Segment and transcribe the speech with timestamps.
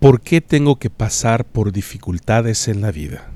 [0.00, 3.30] ¿Por qué tengo que pasar por dificultades en la vida?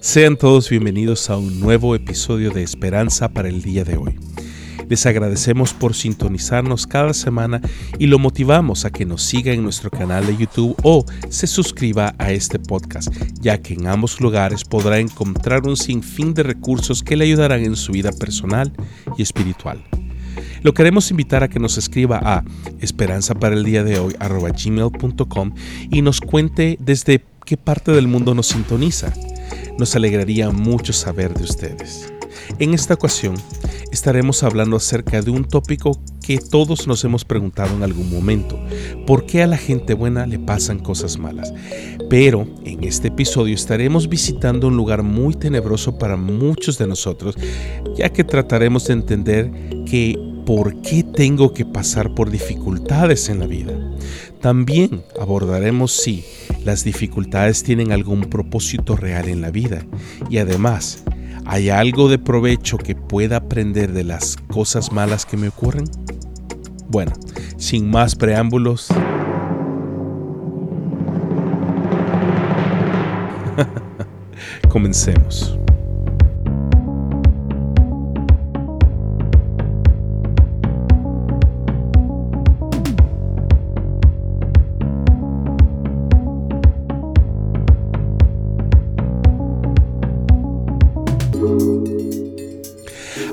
[0.00, 4.16] Sean todos bienvenidos a un nuevo episodio de Esperanza para el día de hoy.
[4.90, 7.60] Les agradecemos por sintonizarnos cada semana
[8.00, 12.16] y lo motivamos a que nos siga en nuestro canal de YouTube o se suscriba
[12.18, 13.08] a este podcast,
[13.40, 17.76] ya que en ambos lugares podrá encontrar un sinfín de recursos que le ayudarán en
[17.76, 18.72] su vida personal
[19.16, 19.80] y espiritual.
[20.62, 22.42] Lo queremos invitar a que nos escriba a
[22.80, 25.54] esperanza para el día de hoy gmail.com
[25.88, 29.12] y nos cuente desde qué parte del mundo nos sintoniza.
[29.78, 32.12] Nos alegraría mucho saber de ustedes.
[32.58, 33.34] En esta ocasión
[33.92, 38.58] estaremos hablando acerca de un tópico que todos nos hemos preguntado en algún momento.
[39.06, 41.52] ¿Por qué a la gente buena le pasan cosas malas?
[42.08, 47.36] Pero en este episodio estaremos visitando un lugar muy tenebroso para muchos de nosotros,
[47.96, 49.50] ya que trataremos de entender
[49.86, 53.72] que por qué tengo que pasar por dificultades en la vida.
[54.40, 56.24] También abordaremos si
[56.64, 59.86] las dificultades tienen algún propósito real en la vida
[60.28, 61.04] y además
[61.52, 65.82] ¿Hay algo de provecho que pueda aprender de las cosas malas que me ocurren?
[66.86, 67.10] Bueno,
[67.56, 68.86] sin más preámbulos,
[74.68, 75.58] comencemos.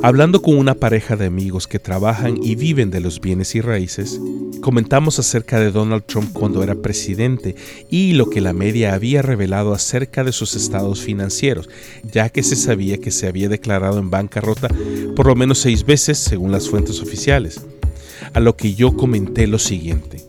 [0.04, 4.22] Hablando con una pareja de amigos que trabajan y viven de los bienes y raíces,
[4.62, 7.56] comentamos acerca de Donald Trump cuando era presidente
[7.90, 11.68] y lo que la media había revelado acerca de sus estados financieros,
[12.04, 14.70] ya que se sabía que se había declarado en bancarrota
[15.16, 17.60] por lo menos seis veces según las fuentes oficiales.
[18.34, 20.24] A lo que yo comenté lo siguiente.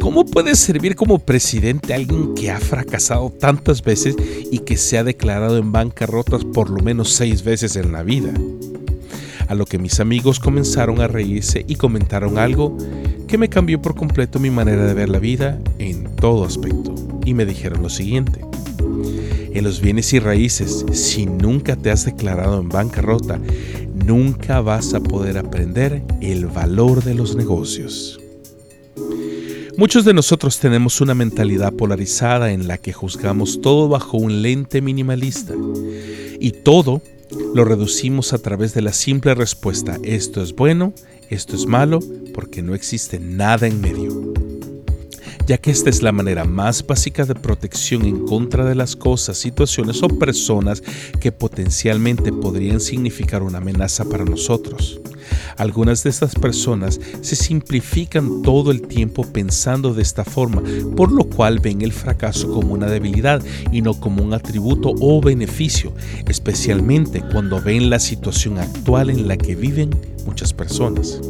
[0.00, 4.14] ¿Cómo puede servir como presidente alguien que ha fracasado tantas veces
[4.50, 8.32] y que se ha declarado en bancarrota por lo menos seis veces en la vida?
[9.48, 12.76] A lo que mis amigos comenzaron a reírse y comentaron algo
[13.28, 16.94] que me cambió por completo mi manera de ver la vida en todo aspecto.
[17.24, 18.40] Y me dijeron lo siguiente.
[19.54, 23.38] En los bienes y raíces, si nunca te has declarado en bancarrota,
[24.06, 28.18] nunca vas a poder aprender el valor de los negocios.
[29.76, 34.82] Muchos de nosotros tenemos una mentalidad polarizada en la que juzgamos todo bajo un lente
[34.82, 35.54] minimalista
[36.38, 37.00] y todo
[37.54, 40.94] lo reducimos a través de la simple respuesta, esto es bueno,
[41.30, 42.00] esto es malo,
[42.34, 44.41] porque no existe nada en medio.
[45.46, 49.36] Ya que esta es la manera más básica de protección en contra de las cosas,
[49.36, 50.82] situaciones o personas
[51.20, 55.00] que potencialmente podrían significar una amenaza para nosotros.
[55.56, 60.62] Algunas de estas personas se simplifican todo el tiempo pensando de esta forma,
[60.96, 63.42] por lo cual ven el fracaso como una debilidad
[63.72, 65.92] y no como un atributo o beneficio,
[66.28, 69.90] especialmente cuando ven la situación actual en la que viven
[70.24, 71.20] muchas personas.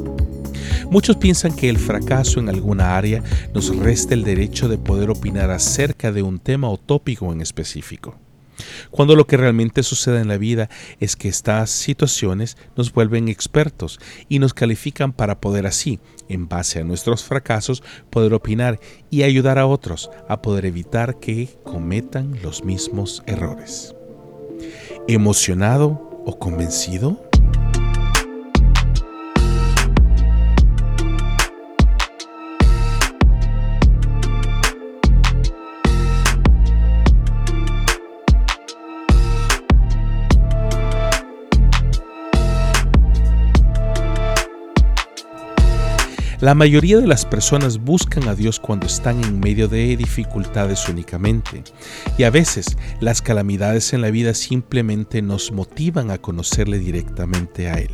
[0.92, 3.22] Muchos piensan que el fracaso en alguna área
[3.54, 8.18] nos resta el derecho de poder opinar acerca de un tema o tópico en específico
[8.90, 10.68] cuando lo que realmente sucede en la vida
[11.00, 13.98] es que estas situaciones nos vuelven expertos
[14.28, 15.98] y nos califican para poder así,
[16.28, 21.48] en base a nuestros fracasos, poder opinar y ayudar a otros a poder evitar que
[21.64, 23.94] cometan los mismos errores.
[25.08, 27.31] ¿Emocionado o convencido?
[46.42, 51.62] La mayoría de las personas buscan a Dios cuando están en medio de dificultades únicamente,
[52.18, 57.74] y a veces las calamidades en la vida simplemente nos motivan a conocerle directamente a
[57.74, 57.92] Él.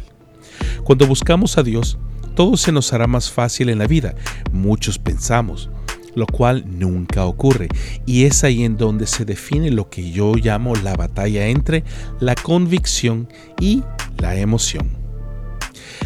[0.82, 1.99] Cuando buscamos a Dios,
[2.34, 4.14] todo se nos hará más fácil en la vida,
[4.50, 5.69] muchos pensamos,
[6.14, 7.69] lo cual nunca ocurre,
[8.06, 11.84] y es ahí en donde se define lo que yo llamo la batalla entre
[12.19, 13.28] la convicción
[13.61, 13.82] y
[14.17, 14.88] la emoción.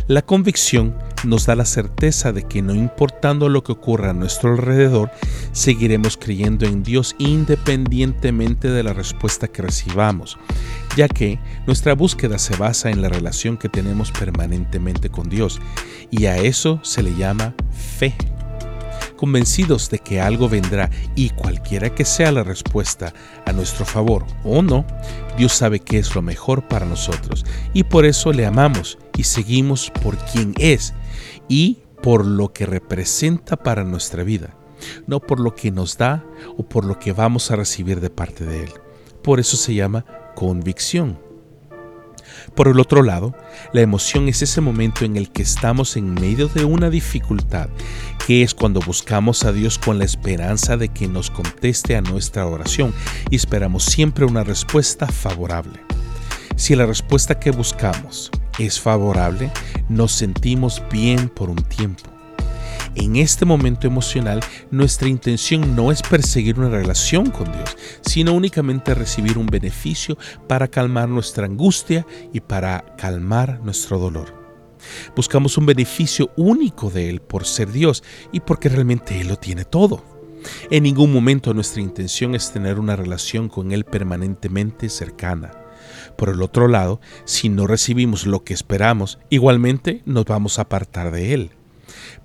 [0.09, 4.53] La convicción nos da la certeza de que no importando lo que ocurra a nuestro
[4.53, 5.11] alrededor,
[5.53, 10.39] seguiremos creyendo en Dios independientemente de la respuesta que recibamos,
[10.97, 15.61] ya que nuestra búsqueda se basa en la relación que tenemos permanentemente con Dios,
[16.11, 18.15] y a eso se le llama fe.
[19.23, 23.15] Convencidos de que algo vendrá y cualquiera que sea la respuesta
[23.47, 24.85] a nuestro favor o no,
[25.39, 29.93] Dios sabe que es lo mejor para nosotros y por eso le amamos y seguimos
[30.03, 30.93] por quien es
[31.49, 34.57] y por lo que representa para nuestra vida,
[35.07, 36.25] no por lo que nos da
[36.57, 38.71] o por lo que vamos a recibir de parte de Él.
[39.23, 40.05] Por eso se llama
[40.35, 41.17] convicción.
[42.55, 43.35] Por el otro lado,
[43.73, 47.69] la emoción es ese momento en el que estamos en medio de una dificultad,
[48.27, 52.47] que es cuando buscamos a Dios con la esperanza de que nos conteste a nuestra
[52.47, 52.95] oración
[53.31, 55.81] y esperamos siempre una respuesta favorable.
[56.57, 59.51] Si la respuesta que buscamos es favorable,
[59.89, 62.11] nos sentimos bien por un tiempo.
[62.95, 64.41] En este momento emocional,
[64.71, 70.69] nuestra intención no es perseguir una relación con Dios, sino únicamente recibir un beneficio para
[70.69, 74.43] calmar nuestra angustia y para calmar nuestro dolor.
[75.15, 78.03] Buscamos un beneficio único de Él por ser Dios
[78.33, 80.05] y porque realmente Él lo tiene todo.
[80.71, 85.53] En ningún momento nuestra intención es tener una relación con Él permanentemente cercana.
[86.17, 91.13] Por el otro lado, si no recibimos lo que esperamos, igualmente nos vamos a apartar
[91.13, 91.51] de Él.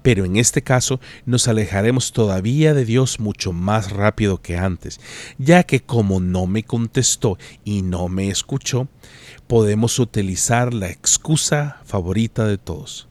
[0.02, 5.00] Pero en este caso nos alejaremos todavía de Dios mucho más rápido que antes,
[5.38, 8.88] ya que como no me contestó y no me escuchó,
[9.48, 13.08] podemos utilizar la excusa favorita de todos.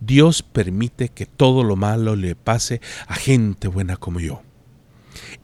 [0.00, 4.42] Dios permite que todo lo malo le pase a gente buena como yo.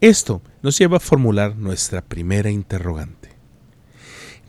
[0.01, 3.31] Esto nos lleva a formular nuestra primera interrogante.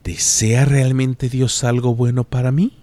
[0.04, 2.78] ¿Desea realmente Dios algo bueno para mí?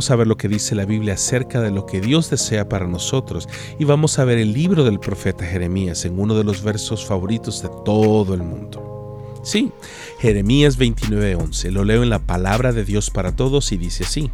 [0.00, 2.86] Vamos a ver lo que dice la Biblia acerca de lo que Dios desea para
[2.86, 7.04] nosotros y vamos a ver el libro del profeta Jeremías en uno de los versos
[7.04, 9.42] favoritos de todo el mundo.
[9.44, 9.72] Sí,
[10.18, 14.30] Jeremías 29:11, lo leo en la palabra de Dios para todos y dice así.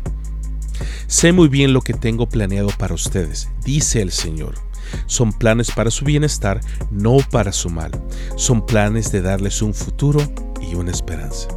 [1.09, 4.55] Sé muy bien lo que tengo planeado para ustedes, dice el Señor.
[5.07, 6.61] Son planes para su bienestar,
[6.93, 7.91] no para su mal.
[8.37, 10.21] Son planes de darles un futuro
[10.63, 11.49] y una esperanza.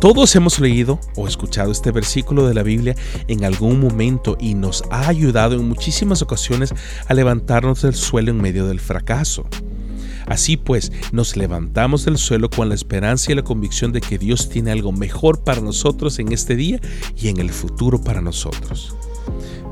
[0.00, 2.94] Todos hemos leído o escuchado este versículo de la Biblia
[3.28, 6.74] en algún momento y nos ha ayudado en muchísimas ocasiones
[7.06, 9.46] a levantarnos del suelo en medio del fracaso.
[10.26, 14.48] Así pues, nos levantamos del suelo con la esperanza y la convicción de que Dios
[14.48, 16.80] tiene algo mejor para nosotros en este día
[17.16, 18.94] y en el futuro para nosotros.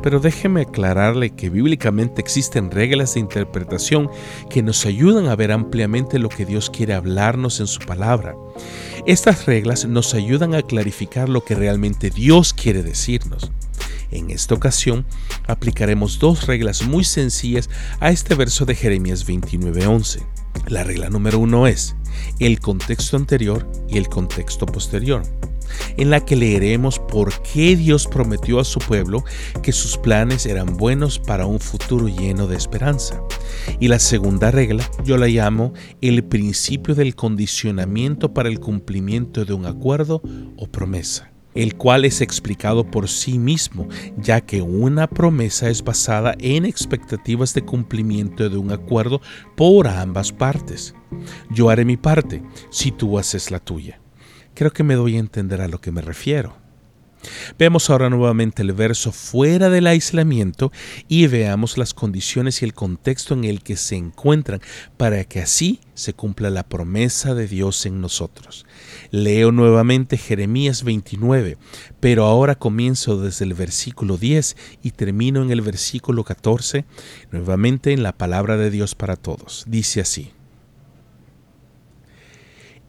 [0.03, 4.11] Pero déjeme aclararle que bíblicamente existen reglas de interpretación
[4.49, 8.37] que nos ayudan a ver ampliamente lo que Dios quiere hablarnos en su palabra.
[9.07, 13.51] Estas reglas nos ayudan a clarificar lo que realmente Dios quiere decirnos.
[14.11, 15.05] En esta ocasión
[15.47, 17.69] aplicaremos dos reglas muy sencillas
[18.01, 20.23] a este verso de Jeremías 29:11.
[20.69, 21.95] La regla número uno es
[22.39, 25.23] el contexto anterior y el contexto posterior
[25.97, 29.25] en la que leeremos por qué Dios prometió a su pueblo
[29.63, 33.23] que sus planes eran buenos para un futuro lleno de esperanza.
[33.81, 39.53] Y la segunda regla yo la llamo el principio del condicionamiento para el cumplimiento de
[39.53, 40.23] un acuerdo
[40.57, 46.37] o promesa el cual es explicado por sí mismo, ya que una promesa es basada
[46.39, 49.21] en expectativas de cumplimiento de un acuerdo
[49.57, 50.95] por ambas partes.
[51.51, 54.01] Yo haré mi parte si tú haces la tuya.
[54.59, 56.57] Creo que me doy a entender a lo que me refiero.
[57.61, 60.73] Veamos ahora nuevamente el verso fuera del aislamiento
[61.07, 64.61] y veamos las condiciones y el contexto en el que se encuentran
[64.97, 68.67] para que así se cumpla la promesa de Dios en nosotros.
[69.13, 71.57] Leo nuevamente Jeremías 29,
[72.01, 76.85] pero ahora comienzo desde el versículo 10 y termino en el versículo 14,
[77.31, 79.67] nuevamente en la palabra de Dios para todos.
[79.69, 80.33] Dice así.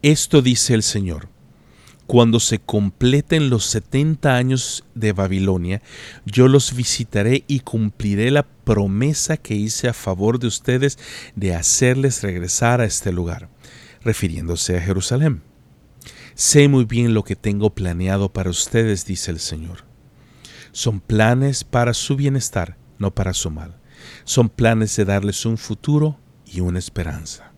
[0.02, 1.28] Esto dice el Señor
[2.10, 5.80] cuando se completen los setenta años de Babilonia,
[6.26, 10.98] yo los visitaré y cumpliré la promesa que hice a favor de ustedes
[11.36, 13.48] de hacerles regresar a este lugar,
[14.02, 15.42] refiriéndose a Jerusalén.
[16.34, 19.84] Sé muy bien lo que tengo planeado para ustedes, dice el Señor.
[20.72, 23.78] Son planes para su bienestar, no para su mal.
[24.24, 27.52] Son planes de darles un futuro y una esperanza.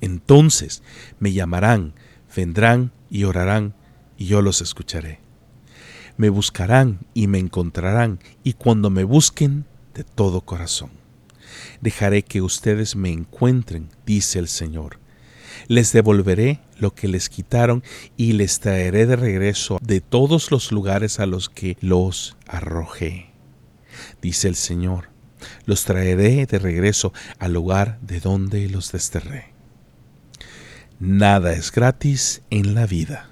[0.00, 0.80] Entonces
[1.18, 1.94] me llamarán,
[2.36, 3.74] vendrán y orarán,
[4.16, 5.20] y yo los escucharé.
[6.16, 10.90] Me buscarán y me encontrarán, y cuando me busquen, de todo corazón.
[11.80, 14.98] Dejaré que ustedes me encuentren, dice el Señor.
[15.66, 17.82] Les devolveré lo que les quitaron
[18.16, 23.32] y les traeré de regreso de todos los lugares a los que los arrojé.
[24.22, 25.10] Dice el Señor,
[25.64, 29.57] los traeré de regreso al lugar de donde los desterré.
[31.00, 33.27] Nada es gratis en la vida.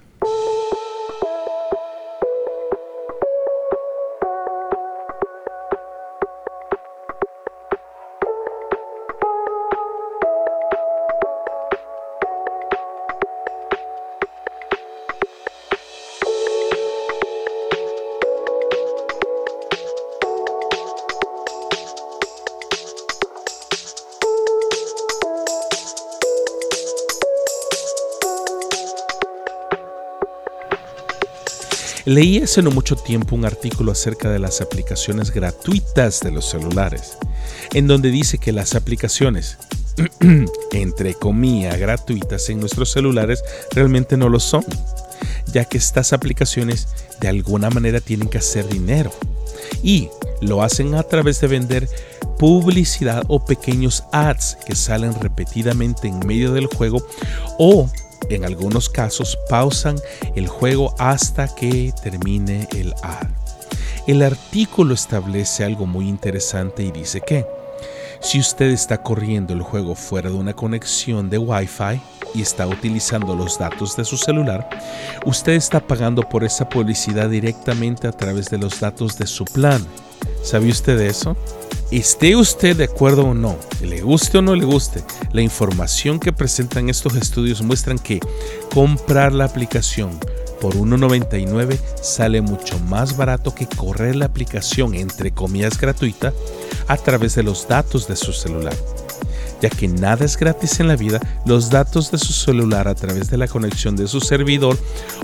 [32.06, 37.18] Leí hace no mucho tiempo un artículo acerca de las aplicaciones gratuitas de los celulares,
[37.74, 39.58] en donde dice que las aplicaciones,
[40.70, 44.64] entre comillas, gratuitas en nuestros celulares realmente no lo son,
[45.52, 46.86] ya que estas aplicaciones
[47.20, 49.10] de alguna manera tienen que hacer dinero
[49.82, 50.08] y
[50.40, 51.88] lo hacen a través de vender
[52.38, 57.04] publicidad o pequeños ads que salen repetidamente en medio del juego
[57.58, 57.90] o
[58.30, 59.96] en algunos casos pausan
[60.34, 63.28] el juego hasta que termine el ad.
[64.06, 67.44] El artículo establece algo muy interesante y dice que
[68.20, 72.00] si usted está corriendo el juego fuera de una conexión de Wi-Fi
[72.34, 74.68] y está utilizando los datos de su celular,
[75.24, 79.84] usted está pagando por esa publicidad directamente a través de los datos de su plan.
[80.42, 81.36] ¿Sabe usted eso?
[81.92, 86.32] Esté usted de acuerdo o no, le guste o no le guste, la información que
[86.32, 88.18] presentan estos estudios muestran que
[88.74, 90.18] comprar la aplicación
[90.60, 96.32] por 1.99 sale mucho más barato que correr la aplicación entre comillas gratuita
[96.88, 98.74] a través de los datos de su celular
[99.60, 103.30] ya que nada es gratis en la vida, los datos de su celular a través
[103.30, 104.78] de la conexión de su servidor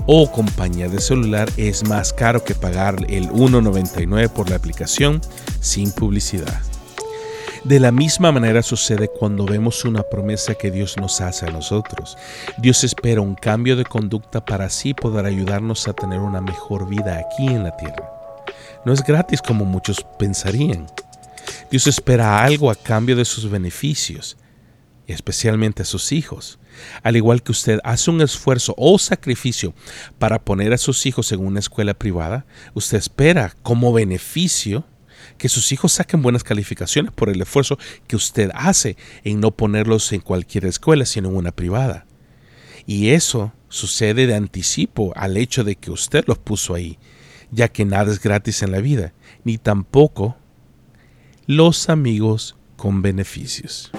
[0.07, 5.21] o compañía de celular es más caro que pagar el 1.99 por la aplicación
[5.61, 6.61] sin publicidad.
[7.65, 12.19] De la misma manera sucede cuando vemos una promesa que Dios nos hace a nosotros.
[12.59, 17.21] Dios espera un cambio de conducta para así poder ayudarnos a tener una mejor vida
[17.21, 18.11] aquí en la tierra.
[18.85, 20.89] No es gratis como muchos pensarían.
[21.73, 24.37] Dios espera algo a cambio de sus beneficios,
[25.07, 26.59] especialmente a sus hijos.
[27.03, 29.73] Al igual que usted hace un esfuerzo o sacrificio
[30.19, 34.85] para poner a sus hijos en una escuela privada, usted espera como beneficio
[35.39, 40.13] que sus hijos saquen buenas calificaciones por el esfuerzo que usted hace en no ponerlos
[40.13, 42.05] en cualquier escuela, sino en una privada.
[42.85, 46.99] Y eso sucede de anticipo al hecho de que usted los puso ahí,
[47.51, 50.37] ya que nada es gratis en la vida, ni tampoco
[51.57, 53.91] los amigos con beneficios.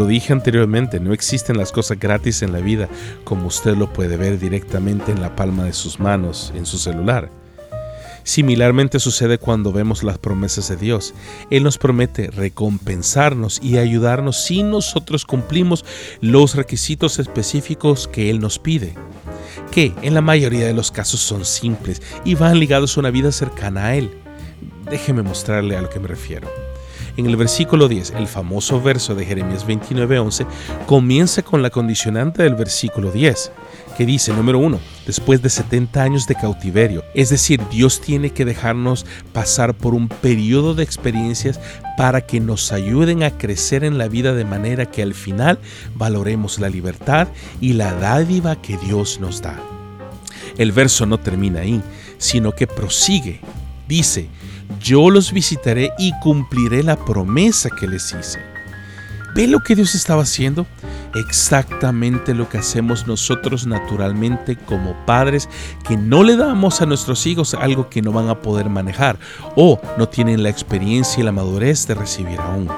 [0.00, 2.88] Lo dije anteriormente, no existen las cosas gratis en la vida
[3.22, 7.30] como usted lo puede ver directamente en la palma de sus manos, en su celular.
[8.22, 11.12] Similarmente sucede cuando vemos las promesas de Dios.
[11.50, 15.84] Él nos promete recompensarnos y ayudarnos si nosotros cumplimos
[16.22, 18.94] los requisitos específicos que Él nos pide,
[19.70, 23.32] que en la mayoría de los casos son simples y van ligados a una vida
[23.32, 24.10] cercana a Él.
[24.90, 26.69] Déjeme mostrarle a lo que me refiero.
[27.16, 30.46] En el versículo 10, el famoso verso de Jeremías 29:11
[30.86, 33.52] comienza con la condicionante del versículo 10,
[33.96, 38.44] que dice, número 1, después de 70 años de cautiverio, es decir, Dios tiene que
[38.44, 41.60] dejarnos pasar por un periodo de experiencias
[41.96, 45.58] para que nos ayuden a crecer en la vida de manera que al final
[45.94, 47.28] valoremos la libertad
[47.60, 49.58] y la dádiva que Dios nos da.
[50.56, 51.82] El verso no termina ahí,
[52.18, 53.40] sino que prosigue.
[53.88, 54.28] Dice,
[54.80, 58.40] yo los visitaré y cumpliré la promesa que les hice.
[59.34, 60.66] ¿Ve lo que Dios estaba haciendo?
[61.14, 65.48] Exactamente lo que hacemos nosotros naturalmente como padres
[65.86, 69.18] que no le damos a nuestros hijos algo que no van a poder manejar
[69.56, 72.68] o no tienen la experiencia y la madurez de recibir aún.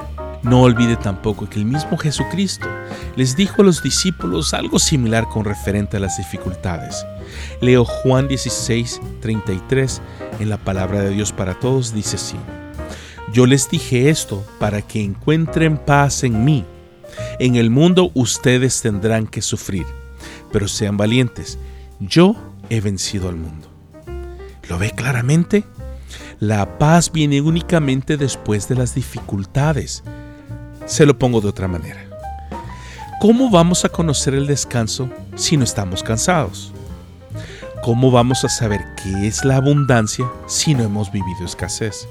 [0.42, 2.66] No olvide tampoco que el mismo Jesucristo
[3.14, 7.06] les dijo a los discípulos algo similar con referente a las dificultades.
[7.60, 10.02] Leo Juan 16, 33
[10.40, 12.36] en la palabra de Dios para todos, dice así.
[13.32, 16.64] Yo les dije esto para que encuentren paz en mí.
[17.38, 19.86] En el mundo ustedes tendrán que sufrir,
[20.50, 21.58] pero sean valientes.
[22.00, 22.34] Yo
[22.68, 23.68] he vencido al mundo.
[24.68, 25.64] ¿Lo ve claramente?
[26.40, 30.02] La paz viene únicamente después de las dificultades.
[30.92, 32.04] Se lo pongo de otra manera.
[33.18, 36.70] ¿Cómo vamos a conocer el descanso si no estamos cansados?
[37.82, 42.06] ¿Cómo vamos a saber qué es la abundancia si no hemos vivido escasez?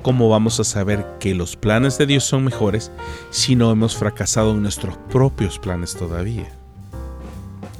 [0.00, 2.90] ¿Cómo vamos a saber que los planes de Dios son mejores
[3.28, 6.48] si no hemos fracasado en nuestros propios planes todavía?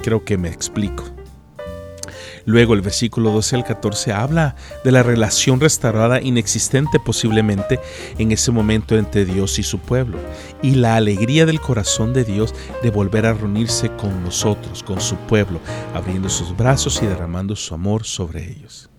[0.03, 1.05] Creo que me explico.
[2.49, 7.79] Luego el versículo 12 al 14 habla de la relación restaurada inexistente posiblemente
[8.17, 10.17] en ese momento entre Dios y su pueblo
[10.63, 15.15] y la alegría del corazón de Dios de volver a reunirse con nosotros, con su
[15.15, 15.59] pueblo,
[15.93, 18.89] abriendo sus brazos y derramando su amor sobre ellos.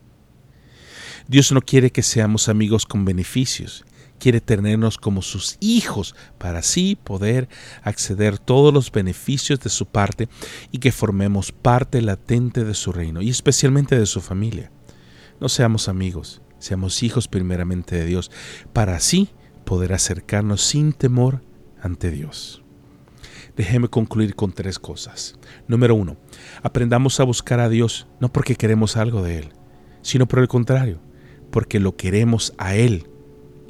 [1.27, 3.85] Dios no quiere que seamos amigos con beneficios,
[4.21, 7.49] quiere tenernos como sus hijos para así poder
[7.83, 10.29] acceder todos los beneficios de su parte
[10.71, 14.71] y que formemos parte latente de su reino y especialmente de su familia.
[15.41, 18.31] No seamos amigos, seamos hijos primeramente de Dios
[18.73, 19.31] para así
[19.65, 21.43] poder acercarnos sin temor
[21.83, 22.63] ante Dios.
[23.57, 25.35] Déjeme concluir con tres cosas.
[25.67, 26.17] Número uno,
[26.63, 29.49] aprendamos a buscar a Dios no porque queremos algo de Él,
[30.03, 31.01] sino por el contrario,
[31.51, 33.09] porque lo queremos a Él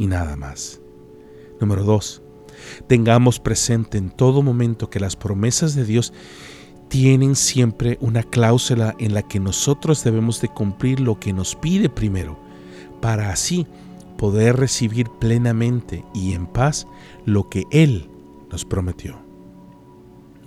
[0.00, 0.80] y nada más.
[1.60, 2.22] Número dos,
[2.86, 6.14] tengamos presente en todo momento que las promesas de Dios
[6.88, 11.90] tienen siempre una cláusula en la que nosotros debemos de cumplir lo que nos pide
[11.90, 12.40] primero,
[13.02, 13.66] para así
[14.16, 16.86] poder recibir plenamente y en paz
[17.26, 18.10] lo que Él
[18.50, 19.18] nos prometió.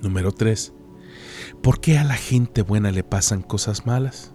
[0.02, 0.74] Número 3.
[1.62, 4.34] ¿Por qué a la gente buena le pasan cosas malas?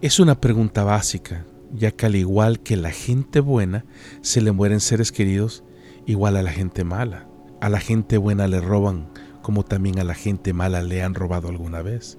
[0.00, 3.84] Es una pregunta básica ya que al igual que la gente buena
[4.20, 5.64] se le mueren seres queridos,
[6.06, 7.28] igual a la gente mala.
[7.60, 9.08] A la gente buena le roban,
[9.42, 12.18] como también a la gente mala le han robado alguna vez.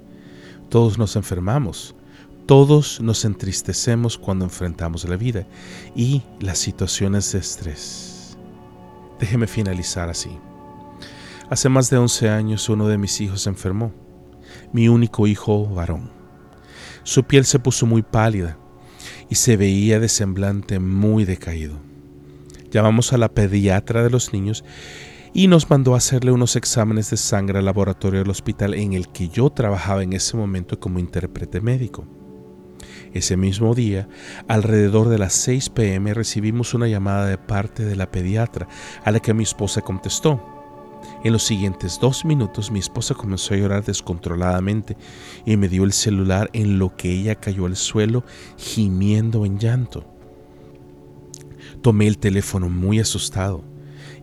[0.69, 1.95] Todos nos enfermamos,
[2.45, 5.45] todos nos entristecemos cuando enfrentamos la vida
[5.95, 8.37] y las situaciones de estrés.
[9.19, 10.31] Déjeme finalizar así.
[11.49, 13.91] Hace más de 11 años uno de mis hijos se enfermó,
[14.71, 16.09] mi único hijo varón.
[17.03, 18.57] Su piel se puso muy pálida,
[19.33, 21.79] y se veía de semblante muy decaído.
[22.69, 24.63] Llamamos a la pediatra de los niños
[25.33, 29.07] y nos mandó a hacerle unos exámenes de sangre al laboratorio del hospital en el
[29.07, 32.05] que yo trabajaba en ese momento como intérprete médico.
[33.11, 34.07] Ese mismo día,
[34.47, 38.67] alrededor de las 6 pm, recibimos una llamada de parte de la pediatra
[39.03, 40.52] a la que mi esposa contestó.
[41.23, 44.97] En los siguientes dos minutos mi esposa comenzó a llorar descontroladamente
[45.45, 48.25] y me dio el celular en lo que ella cayó al suelo
[48.57, 50.05] gimiendo en llanto.
[51.81, 53.63] Tomé el teléfono muy asustado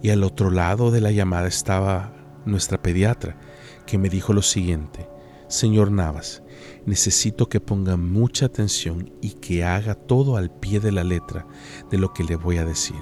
[0.03, 2.13] y al otro lado de la llamada estaba
[2.45, 3.39] nuestra pediatra
[3.87, 5.09] que me dijo lo siguiente,
[5.49, 6.43] Señor Navas,
[6.85, 11.47] necesito que ponga mucha atención y que haga todo al pie de la letra
[11.91, 12.97] de lo que le voy a decir.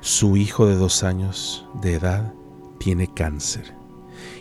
[0.00, 2.34] Su hijo de dos años de edad
[2.80, 3.74] tiene cáncer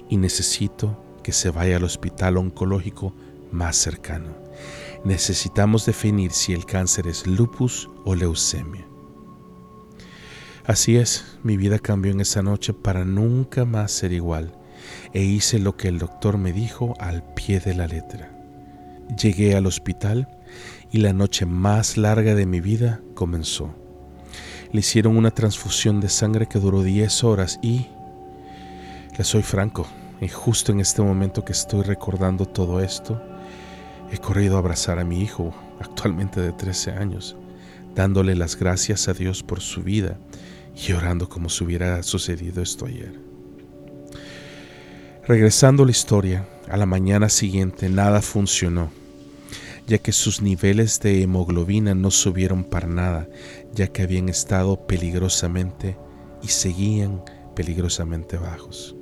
[0.10, 3.14] y necesito que se vaya al hospital oncológico
[3.52, 4.34] más cercano.
[5.04, 8.88] Necesitamos definir si el cáncer es lupus o leucemia.
[10.66, 14.56] Así es, mi vida cambió en esa noche para nunca más ser igual
[15.14, 18.32] e hice lo que el doctor me dijo al pie de la letra.
[19.22, 20.30] Llegué al hospital
[20.92, 23.76] y la noche más larga de mi vida comenzó.
[24.72, 27.88] Le hicieron una transfusión de sangre que duró 10 horas y
[29.24, 29.86] soy franco,
[30.22, 33.22] y justo en este momento que estoy recordando todo esto,
[34.12, 37.36] he corrido a abrazar a mi hijo, actualmente de 13 años,
[37.96, 40.18] dándole las gracias a Dios por su vida
[40.76, 43.20] y orando como si hubiera sucedido esto ayer.
[45.28, 48.90] Regresando a la historia, a la mañana siguiente nada funcionó,
[49.86, 53.28] ya que sus niveles de hemoglobina no subieron para nada,
[53.74, 55.98] ya que habían estado peligrosamente
[56.42, 57.24] y seguían
[57.56, 58.96] peligrosamente bajos.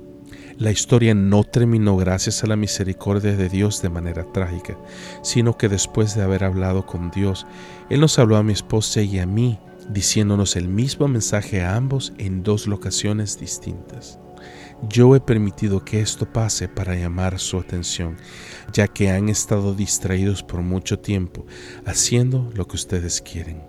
[0.58, 4.76] La historia no terminó gracias a la misericordia de Dios de manera trágica,
[5.22, 7.46] sino que después de haber hablado con Dios,
[7.90, 12.12] Él nos habló a mi esposa y a mí, diciéndonos el mismo mensaje a ambos
[12.18, 14.18] en dos locaciones distintas.
[14.88, 18.16] Yo he permitido que esto pase para llamar su atención,
[18.72, 21.46] ya que han estado distraídos por mucho tiempo
[21.86, 23.62] haciendo lo que ustedes quieren.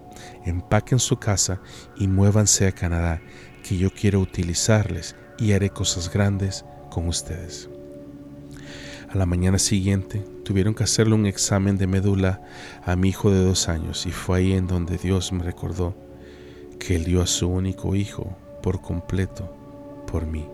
[0.44, 1.62] Empaquen su casa
[1.98, 3.22] y muévanse a Canadá,
[3.62, 6.66] que yo quiero utilizarles y haré cosas grandes
[7.08, 7.70] ustedes.
[9.10, 12.44] A la mañana siguiente tuvieron que hacerle un examen de médula
[12.84, 15.96] a mi hijo de dos años y fue ahí en donde Dios me recordó
[16.80, 19.52] que él dio a su único hijo por completo
[20.06, 20.48] por mí.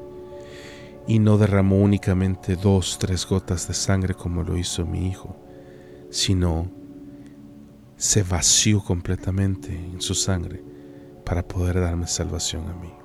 [1.07, 5.35] Y no derramó únicamente dos, tres gotas de sangre como lo hizo mi hijo,
[6.09, 6.71] sino
[7.97, 10.63] se vació completamente en su sangre
[11.25, 13.04] para poder darme salvación a mí.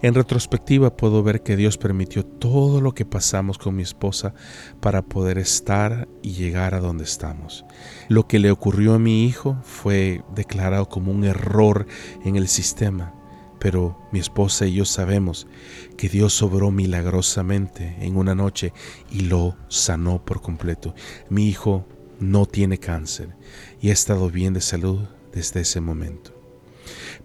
[0.00, 4.32] En retrospectiva puedo ver que Dios permitió todo lo que pasamos con mi esposa
[4.80, 7.64] para poder estar y llegar a donde estamos.
[8.08, 11.86] Lo que le ocurrió a mi hijo fue declarado como un error
[12.24, 13.12] en el sistema,
[13.58, 15.48] pero mi esposa y yo sabemos
[15.96, 18.72] que Dios obró milagrosamente en una noche
[19.10, 20.94] y lo sanó por completo.
[21.28, 21.86] Mi hijo
[22.20, 23.34] no tiene cáncer
[23.80, 25.00] y ha estado bien de salud
[25.32, 26.34] desde ese momento.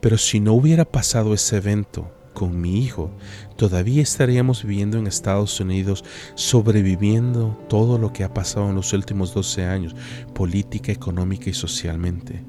[0.02, 3.12] Pero si no hubiera pasado ese evento, con mi hijo,
[3.56, 6.04] todavía estaríamos viviendo en Estados Unidos,
[6.36, 9.96] sobreviviendo todo lo que ha pasado en los últimos 12 años,
[10.34, 12.44] política, económica y socialmente.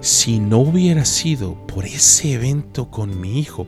[0.00, 3.66] Si no hubiera sido por ese evento con mi hijo,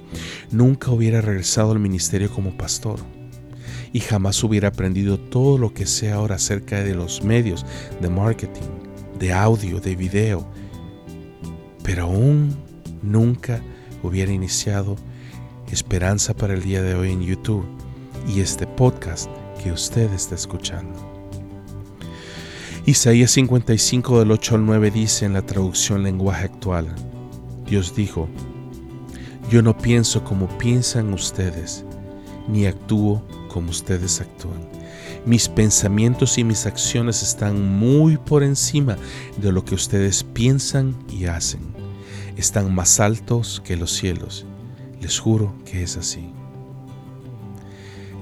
[0.51, 3.01] nunca hubiera regresado al ministerio como pastor
[3.93, 7.67] y jamás hubiera aprendido todo lo que sé ahora acerca de los medios
[8.01, 8.63] de marketing,
[9.19, 10.49] de audio, de video.
[11.83, 12.57] Pero aún
[13.03, 13.63] nunca
[14.03, 14.97] hubiera iniciado
[15.73, 17.65] esperanza para el día de hoy en YouTube
[18.29, 19.31] y este podcast
[19.63, 21.01] que usted está escuchando.
[22.85, 26.95] Isaías 55 del 8 al 9 dice en la traducción lenguaje actual,
[27.65, 28.29] Dios dijo,
[29.51, 31.87] yo no pienso como piensan ustedes,
[32.49, 34.69] ni actúo como ustedes actúan.
[35.25, 38.99] Mis pensamientos y mis acciones están muy por encima
[39.39, 41.61] de lo que ustedes piensan y hacen.
[42.37, 44.45] Están más altos que los cielos
[45.03, 46.31] les juro que es así.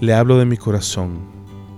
[0.01, 1.19] Le hablo de mi corazón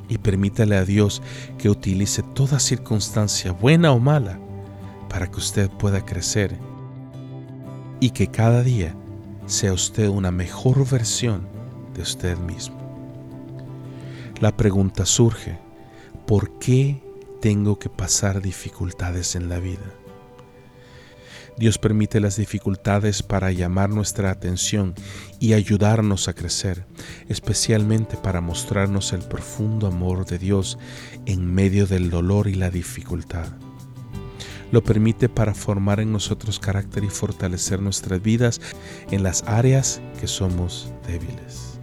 [0.08, 1.22] y permítale a Dios
[1.58, 4.38] que utilice toda circunstancia, buena o mala,
[5.08, 6.56] para que usted pueda crecer
[7.98, 8.94] y que cada día
[9.46, 11.48] sea usted una mejor versión
[11.94, 12.76] de usted mismo.
[14.40, 15.58] La pregunta surge,
[16.26, 17.02] ¿por qué
[17.40, 20.01] tengo que pasar dificultades en la vida?
[21.58, 24.94] Dios permite las dificultades para llamar nuestra atención
[25.38, 26.86] y ayudarnos a crecer,
[27.28, 30.78] especialmente para mostrarnos el profundo amor de Dios
[31.26, 33.46] en medio del dolor y la dificultad.
[34.70, 38.60] Lo permite para formar en nosotros carácter y fortalecer nuestras vidas
[39.10, 41.78] en las áreas que somos débiles.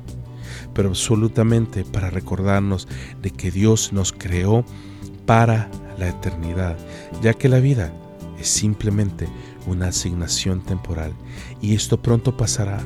[0.73, 2.87] Pero absolutamente para recordarnos
[3.21, 4.65] de que Dios nos creó
[5.27, 6.77] para la eternidad,
[7.21, 7.93] ya que la vida
[8.39, 9.27] es simplemente
[9.67, 11.13] una asignación temporal
[11.61, 12.81] y esto pronto pasará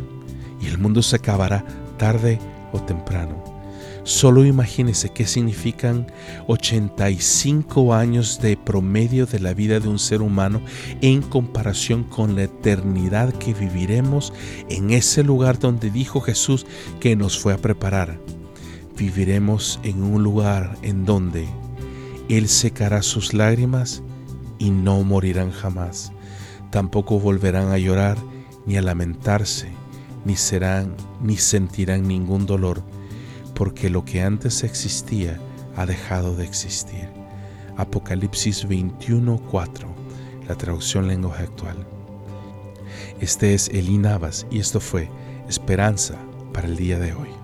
[0.62, 1.66] y el mundo se acabará
[1.98, 2.40] tarde
[2.72, 3.54] o temprano.
[4.04, 6.08] Solo imagínese qué significan
[6.48, 10.62] 85 años de promedio de la vida de un ser humano
[11.02, 14.34] en comparación con la eternidad que viviremos
[14.70, 16.66] en ese lugar donde dijo Jesús
[17.00, 18.20] que nos fue a preparar.
[18.98, 21.48] Viviremos en un lugar en donde
[22.28, 24.04] Él secará sus lágrimas
[24.60, 26.13] y no morirán jamás
[26.74, 28.18] tampoco volverán a llorar
[28.66, 29.68] ni a lamentarse,
[30.26, 32.82] ni serán ni sentirán ningún dolor,
[33.54, 35.40] porque lo que antes existía
[35.76, 37.08] ha dejado de existir.
[37.78, 39.88] Apocalipsis 21:4,
[40.48, 41.78] la traducción lenguaje actual.
[43.22, 45.12] Este es Elí Navas y esto fue
[45.48, 46.16] Esperanza
[46.54, 47.43] para el día de hoy.